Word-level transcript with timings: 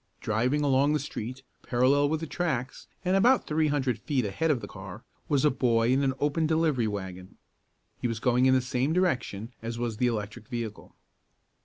Driving 0.19 0.63
along 0.63 0.93
the 0.93 0.99
street, 0.99 1.43
parallel 1.61 2.09
with 2.09 2.21
the 2.21 2.25
tracks, 2.25 2.87
and 3.05 3.15
about 3.15 3.45
three 3.45 3.67
hundred 3.67 3.99
feet 3.99 4.25
ahead 4.25 4.49
of 4.49 4.59
the 4.59 4.67
car, 4.67 5.03
was 5.29 5.45
a 5.45 5.51
boy 5.51 5.89
in 5.91 6.01
an 6.01 6.15
open 6.19 6.47
delivery 6.47 6.87
wagon. 6.87 7.37
He 7.99 8.07
was 8.07 8.19
going 8.19 8.47
in 8.47 8.55
the 8.55 8.61
same 8.61 8.93
direction 8.93 9.53
as 9.61 9.77
was 9.77 9.97
the 9.97 10.07
electric 10.07 10.47
vehicle. 10.47 10.95